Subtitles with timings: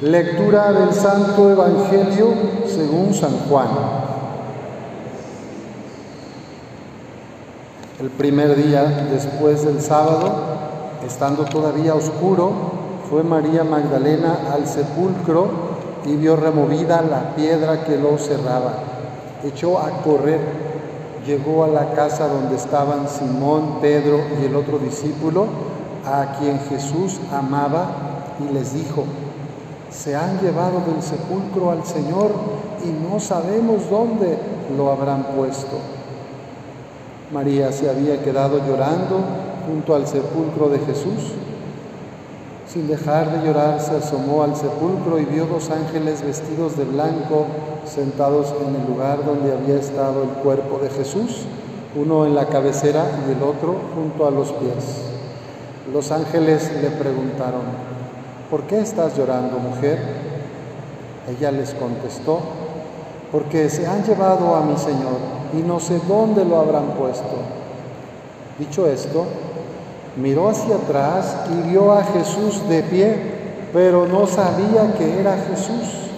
[0.00, 2.28] Lectura del Santo Evangelio
[2.68, 3.66] según San Juan.
[8.00, 10.36] El primer día después del sábado,
[11.04, 12.52] estando todavía oscuro,
[13.10, 15.48] fue María Magdalena al sepulcro
[16.06, 18.74] y vio removida la piedra que lo cerraba.
[19.42, 20.38] Echó a correr,
[21.26, 25.46] llegó a la casa donde estaban Simón, Pedro y el otro discípulo,
[26.06, 27.86] a quien Jesús amaba,
[28.48, 29.04] y les dijo,
[29.90, 32.30] se han llevado del sepulcro al Señor
[32.84, 34.38] y no sabemos dónde
[34.76, 35.78] lo habrán puesto.
[37.32, 39.20] María se había quedado llorando
[39.66, 41.32] junto al sepulcro de Jesús.
[42.66, 47.46] Sin dejar de llorar, se asomó al sepulcro y vio dos ángeles vestidos de blanco
[47.86, 51.46] sentados en el lugar donde había estado el cuerpo de Jesús,
[51.96, 55.02] uno en la cabecera y el otro junto a los pies.
[55.92, 57.62] Los ángeles le preguntaron,
[58.50, 59.98] ¿por qué estás llorando, mujer?
[61.28, 62.40] Ella les contestó,
[63.30, 65.18] porque se han llevado a mi Señor
[65.52, 67.36] y no sé dónde lo habrán puesto.
[68.58, 69.26] Dicho esto,
[70.16, 73.16] miró hacia atrás y vio a Jesús de pie,
[73.72, 76.08] pero no sabía que era Jesús.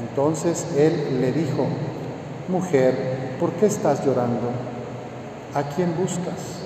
[0.00, 1.66] Entonces él le dijo,
[2.48, 4.48] mujer, ¿por qué estás llorando?
[5.54, 6.58] ¿A quién buscas?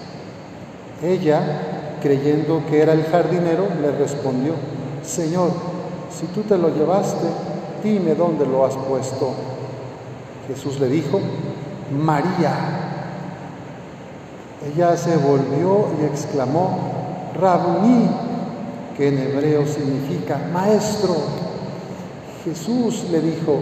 [1.03, 4.55] Ella, creyendo que era el jardinero, le respondió,
[5.05, 5.51] Señor,
[6.11, 7.27] si tú te lo llevaste,
[7.83, 9.33] dime dónde lo has puesto.
[10.49, 11.21] Jesús le dijo,
[11.91, 12.55] María.
[14.65, 16.79] Ella se volvió y exclamó,
[17.41, 18.09] Rabuní,
[18.97, 21.17] que en hebreo significa maestro.
[22.45, 23.59] Jesús le dijo,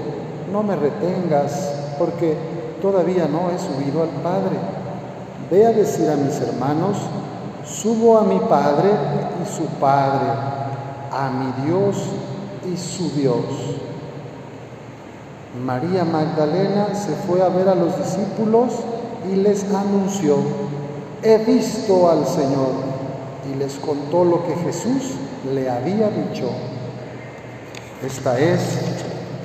[0.53, 2.37] no me retengas, porque
[2.83, 4.57] todavía no he subido al Padre.
[5.51, 6.97] Ve a decir a mis hermanos,
[7.65, 8.91] subo a mi Padre
[9.43, 10.29] y su Padre,
[11.11, 11.97] a mi Dios
[12.73, 13.45] y su Dios.
[15.65, 18.75] María Magdalena se fue a ver a los discípulos
[19.31, 20.37] y les anunció,
[21.23, 22.71] he visto al Señor,
[23.53, 25.15] y les contó lo que Jesús
[25.53, 26.51] le había dicho.
[28.05, 28.61] Esta es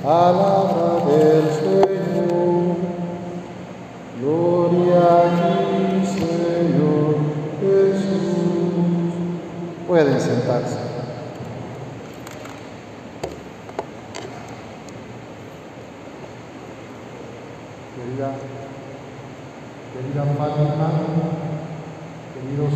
[0.02, 2.76] palabra del Señor.
[4.20, 7.16] Gloria a ti, Señor
[7.60, 8.06] Jesús.
[9.86, 10.95] Pueden sentarse.
[18.26, 18.42] Querida,
[19.92, 20.88] querida Fátima,
[22.34, 22.74] queridos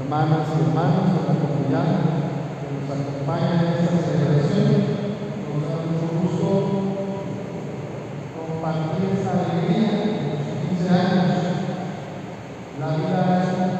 [0.00, 1.88] hermanas y hermanos de la comunidad
[2.56, 4.68] que nos acompañan en esta celebración,
[5.52, 6.48] nos da mucho gusto
[8.32, 11.28] compartir esta alegría los 15 años.
[12.80, 13.70] La vida es un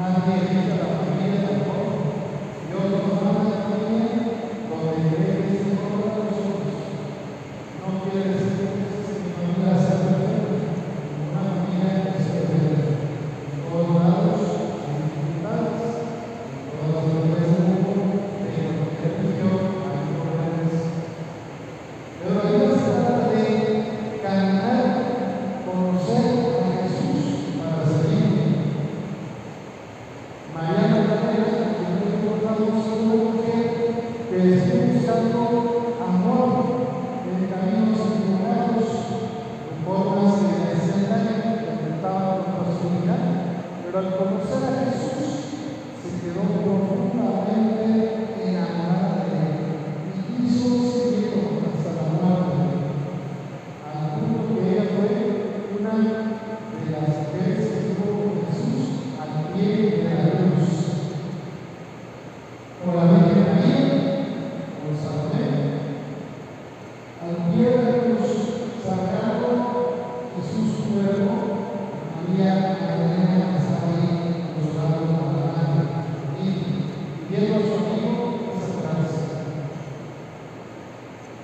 [0.00, 0.90] Nadie evita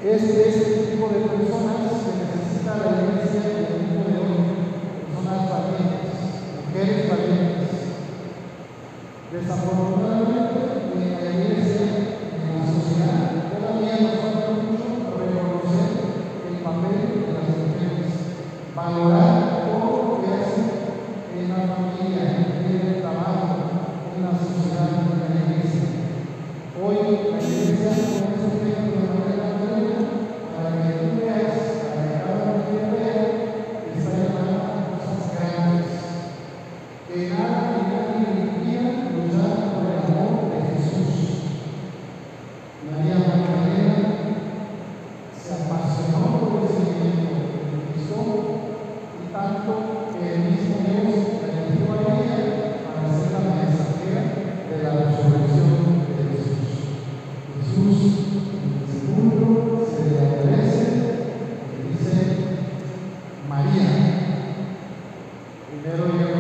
[0.06, 4.38] Este es el tipo de personas que necesita la iglesia en el mundo de hoy,
[5.02, 6.14] personas valientes,
[6.62, 7.74] mujeres valientes.
[9.32, 11.90] Desafortunadamente, en la iglesia,
[12.32, 15.90] en la sociedad, todavía nos falta mucho reconocer
[16.48, 18.14] el papel de las mujeres,
[18.76, 19.25] valorar
[65.86, 66.35] Pero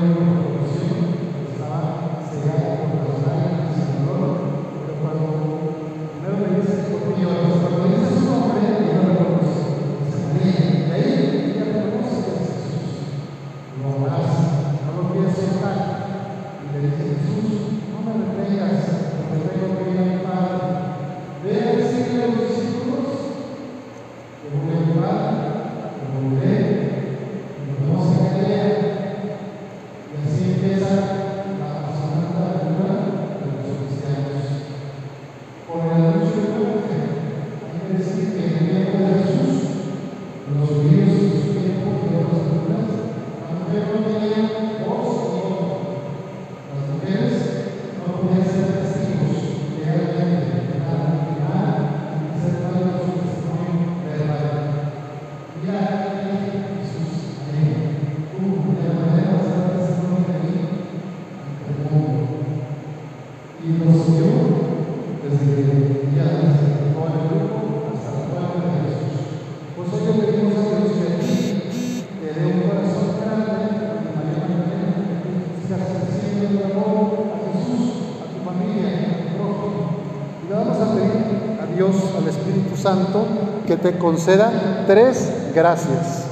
[83.66, 86.24] que te conceda tres gracias,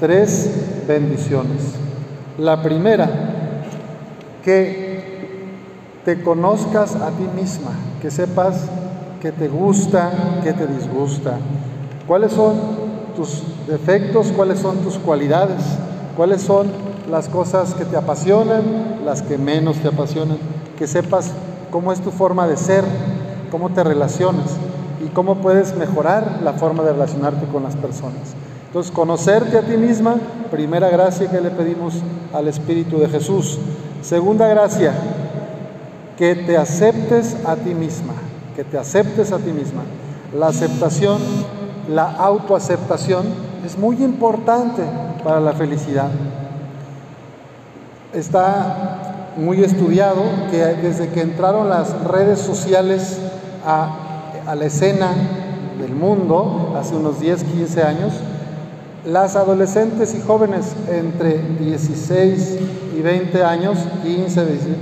[0.00, 0.50] tres
[0.86, 1.74] bendiciones.
[2.38, 3.08] La primera,
[4.42, 5.48] que
[6.04, 8.64] te conozcas a ti misma, que sepas
[9.20, 10.10] que te gusta,
[10.42, 11.38] que te disgusta,
[12.06, 12.54] cuáles son
[13.14, 15.62] tus defectos, cuáles son tus cualidades,
[16.16, 16.68] cuáles son
[17.10, 18.62] las cosas que te apasionan,
[19.04, 20.38] las que menos te apasionan,
[20.78, 21.32] que sepas
[21.70, 22.84] cómo es tu forma de ser,
[23.50, 24.67] cómo te relacionas
[25.04, 28.34] y cómo puedes mejorar la forma de relacionarte con las personas.
[28.66, 30.16] Entonces, conocerte a ti misma,
[30.50, 31.94] primera gracia que le pedimos
[32.34, 33.58] al Espíritu de Jesús.
[34.02, 34.92] Segunda gracia,
[36.18, 38.12] que te aceptes a ti misma,
[38.54, 39.82] que te aceptes a ti misma.
[40.36, 41.18] La aceptación,
[41.88, 43.26] la autoaceptación
[43.64, 44.82] es muy importante
[45.24, 46.10] para la felicidad.
[48.12, 53.18] Está muy estudiado que desde que entraron las redes sociales
[53.64, 54.07] a,
[54.48, 55.12] a la escena
[55.78, 58.14] del mundo, hace unos 10, 15 años,
[59.04, 62.58] las adolescentes y jóvenes entre 16
[62.96, 64.76] y 20 años, 15, 16,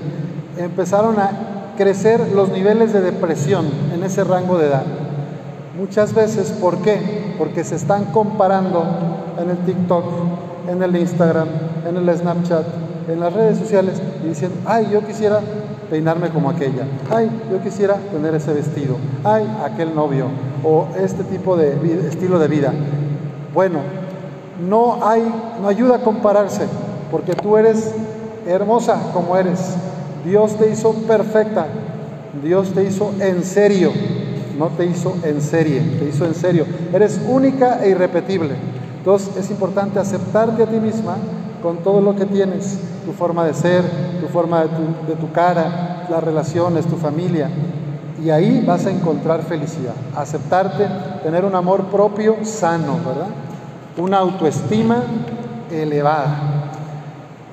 [0.59, 4.85] empezaron a crecer los niveles de depresión en ese rango de edad.
[5.77, 7.35] Muchas veces, ¿por qué?
[7.37, 8.85] Porque se están comparando
[9.37, 10.05] en el TikTok,
[10.71, 11.49] en el Instagram,
[11.89, 12.67] en el Snapchat,
[13.09, 15.41] en las redes sociales y dicen, ay, yo quisiera
[15.91, 20.27] peinarme como aquella, ay, yo quisiera tener ese vestido, ay, aquel novio
[20.65, 22.73] o este tipo de estilo de vida.
[23.55, 23.81] Bueno,
[24.69, 25.23] no hay,
[25.61, 26.65] no ayuda a compararse,
[27.11, 27.93] porque tú eres
[28.47, 29.75] hermosa como eres.
[30.25, 31.67] Dios te hizo perfecta,
[32.43, 33.93] Dios te hizo en serio,
[34.59, 36.67] no te hizo en serie, te hizo en serio.
[36.93, 38.55] Eres única e irrepetible.
[38.99, 41.17] Entonces es importante aceptarte a ti misma
[41.67, 43.83] con todo lo que tienes, tu forma de ser,
[44.21, 47.51] tu forma de tu, cara, las relaciones, tu familia.
[48.25, 49.95] Y ahí vas a encontrar felicidad.
[50.15, 50.87] Aceptarte,
[51.25, 53.27] tener un amor propio sano, ¿verdad?
[53.97, 55.03] Una autoestima
[55.69, 56.39] elevada.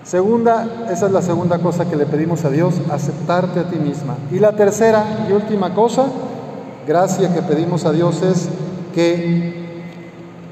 [0.04, 4.16] Segunda, esa es la segunda cosa que le pedimos a Dios, aceptarte a ti misma.
[4.32, 6.06] Y la tercera y última cosa,
[6.86, 8.48] gracia que pedimos a Dios es
[8.94, 9.63] que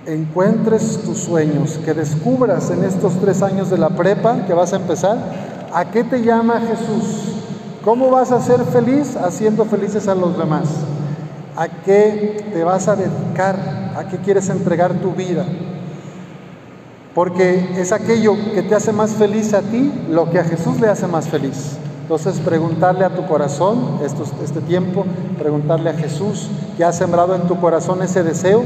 [0.05, 4.77] encuentres tus sueños, que descubras en estos tres años de la prepa que vas a
[4.77, 5.17] empezar,
[5.73, 7.35] a qué te llama Jesús,
[7.83, 10.67] cómo vas a ser feliz haciendo felices a los demás,
[11.55, 15.45] a qué te vas a dedicar, a qué quieres entregar tu vida.
[17.13, 20.87] Porque es aquello que te hace más feliz a ti lo que a Jesús le
[20.87, 21.77] hace más feliz.
[22.03, 25.05] Entonces preguntarle a tu corazón, este tiempo,
[25.37, 28.63] preguntarle a Jesús que ha sembrado en tu corazón ese deseo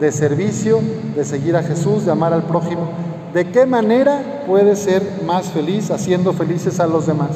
[0.00, 0.80] de servicio,
[1.14, 2.88] de seguir a Jesús, de amar al prójimo.
[3.34, 7.30] ¿De qué manera puedes ser más feliz haciendo felices a los demás?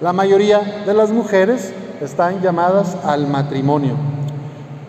[0.00, 3.94] La mayoría de las mujeres están llamadas al matrimonio,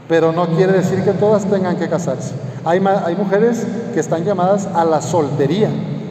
[0.07, 2.33] pero no quiere decir que todas tengan que casarse.
[2.63, 5.69] Hay, hay mujeres que están llamadas a la soltería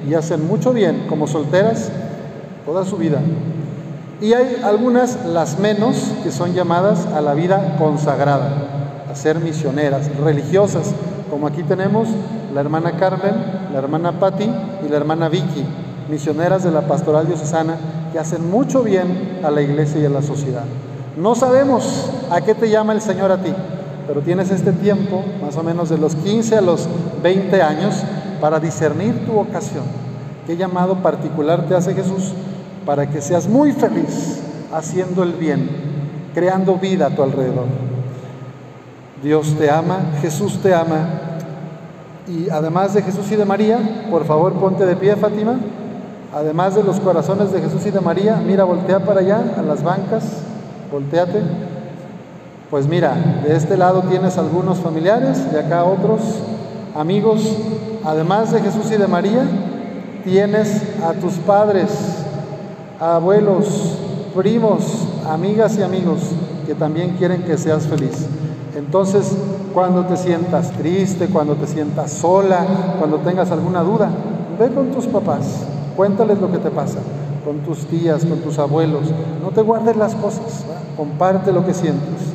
[0.09, 1.91] y hacen mucho bien como solteras
[2.65, 3.21] toda su vida.
[4.21, 8.64] Y hay algunas, las menos, que son llamadas a la vida consagrada
[9.15, 10.93] ser misioneras religiosas,
[11.31, 12.09] como aquí tenemos
[12.55, 13.35] la hermana Carmen,
[13.73, 14.49] la hermana Patti
[14.85, 15.65] y la hermana Vicky,
[16.09, 17.77] misioneras de la pastoral diocesana
[18.13, 20.65] que hacen mucho bien a la iglesia y a la sociedad.
[21.17, 23.53] No sabemos a qué te llama el Señor a ti,
[24.07, 26.89] pero tienes este tiempo, más o menos de los 15 a los
[27.23, 28.03] 20 años,
[28.41, 29.85] para discernir tu vocación.
[30.47, 32.33] ¿Qué llamado particular te hace Jesús
[32.85, 34.41] para que seas muy feliz
[34.73, 35.69] haciendo el bien,
[36.35, 37.94] creando vida a tu alrededor?
[39.25, 41.09] Dios te ama, Jesús te ama.
[42.29, 43.79] Y además de Jesús y de María,
[44.11, 45.55] por favor ponte de pie, Fátima.
[46.35, 49.83] Además de los corazones de Jesús y de María, mira, voltea para allá, a las
[49.83, 50.25] bancas,
[50.93, 51.41] volteate.
[52.71, 53.15] Pues mira,
[53.47, 56.21] de este lado tienes algunos familiares, de acá otros
[56.95, 57.41] amigos.
[58.05, 59.45] Además de Jesús y de María,
[60.23, 61.89] tienes a tus padres,
[63.01, 63.97] abuelos,
[64.37, 66.21] primos, amigas y amigos
[66.67, 68.27] que también quieren que seas feliz.
[68.77, 69.33] Entonces,
[69.73, 72.67] cuando te sientas triste, cuando te sientas sola,
[72.99, 74.11] cuando tengas alguna duda,
[74.59, 75.47] ve con tus papás,
[75.97, 76.99] cuéntales lo que te pasa,
[77.45, 79.03] con tus tías, con tus abuelos.
[79.43, 80.65] No te guardes las cosas,
[80.97, 82.35] comparte lo que sientes.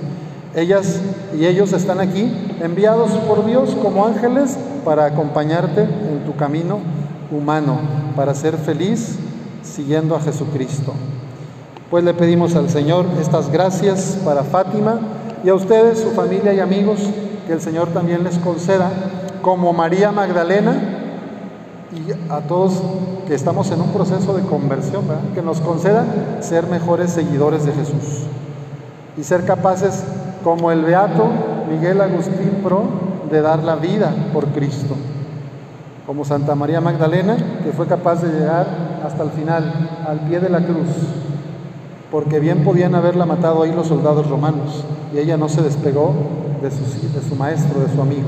[0.56, 1.02] Ellas
[1.38, 2.32] y ellos están aquí,
[2.62, 6.80] enviados por Dios como ángeles para acompañarte en tu camino
[7.32, 7.78] humano,
[8.16, 9.18] para ser feliz
[9.62, 10.94] siguiendo a Jesucristo.
[11.92, 15.00] Pues le pedimos al Señor estas gracias para Fátima
[15.44, 17.00] y a ustedes, su familia y amigos,
[17.48, 18.92] que el Señor también les conceda,
[19.42, 20.74] como María Magdalena,
[21.92, 22.74] y a todos
[23.28, 26.08] que estamos en un proceso de conversión, que nos concedan
[26.42, 28.26] ser mejores seguidores de Jesús
[29.18, 30.04] y ser capaces,
[30.44, 31.30] como el beato
[31.70, 32.84] Miguel Agustín Pro,
[33.30, 34.96] de dar la vida por Cristo,
[36.06, 38.68] como Santa María Magdalena, que fue capaz de llegar
[39.06, 40.88] hasta el final, al pie de la cruz,
[42.12, 46.14] porque bien podían haberla matado ahí los soldados romanos, y ella no se despegó
[46.62, 48.28] de su, de su maestro, de su amigo.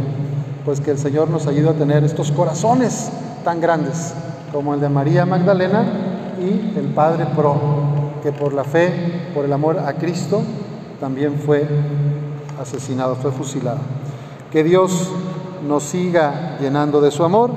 [0.65, 3.09] Pues que el Señor nos ayude a tener estos corazones
[3.43, 4.13] tan grandes
[4.51, 5.83] como el de María Magdalena
[6.39, 7.55] y el Padre Pro,
[8.23, 10.41] que por la fe, por el amor a Cristo,
[10.99, 11.67] también fue
[12.61, 13.79] asesinado, fue fusilado.
[14.51, 15.09] Que Dios
[15.67, 17.51] nos siga llenando de su amor.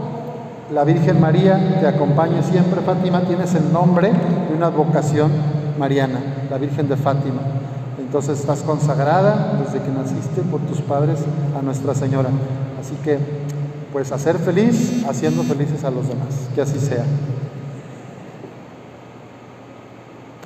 [0.72, 2.80] La Virgen María te acompañe siempre.
[2.80, 5.30] Fátima, tienes el nombre de una vocación
[5.78, 7.40] mariana, la Virgen de Fátima.
[8.14, 11.18] Entonces estás consagrada desde que naciste por tus padres
[11.58, 12.28] a Nuestra Señora.
[12.80, 13.18] Así que,
[13.92, 16.28] pues, a ser feliz haciendo felices a los demás.
[16.54, 17.04] Que así sea.